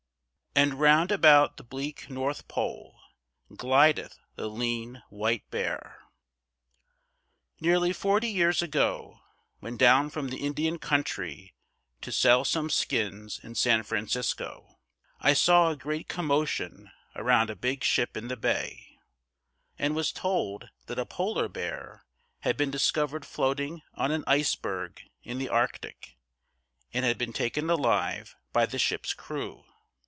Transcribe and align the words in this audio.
"And 0.53 0.81
round 0.81 1.13
about 1.13 1.55
the 1.55 1.63
bleak 1.63 2.09
North 2.09 2.49
Pole 2.49 2.99
Glideth 3.55 4.17
the 4.35 4.49
lean, 4.49 5.01
white 5.09 5.49
bear." 5.49 6.01
Nearly 7.61 7.93
forty 7.93 8.27
years 8.27 8.61
ago, 8.61 9.21
when 9.61 9.77
down 9.77 10.09
from 10.09 10.27
the 10.27 10.45
Indian 10.45 10.77
country 10.77 11.55
to 12.01 12.11
sell 12.11 12.43
some 12.43 12.69
skins 12.69 13.39
in 13.41 13.55
San 13.55 13.83
Francisco, 13.83 14.77
I 15.21 15.31
saw 15.31 15.69
a 15.71 15.77
great 15.77 16.09
commotion 16.09 16.91
around 17.15 17.49
a 17.49 17.55
big 17.55 17.81
ship 17.81 18.17
in 18.17 18.27
the 18.27 18.35
bay, 18.37 18.99
and 19.79 19.95
was 19.95 20.11
told 20.11 20.67
that 20.87 20.99
a 20.99 21.05
Polar 21.05 21.47
bear 21.47 22.03
had 22.41 22.57
been 22.57 22.69
discovered 22.71 23.25
floating 23.25 23.83
on 23.95 24.11
an 24.11 24.25
iceberg 24.27 25.01
in 25.23 25.37
the 25.37 25.47
Arctic, 25.47 26.17
and 26.93 27.05
had 27.05 27.17
been 27.17 27.31
taken 27.31 27.69
alive 27.69 28.35
by 28.51 28.65
the 28.65 28.77
ship's 28.77 29.13
crew. 29.13 29.63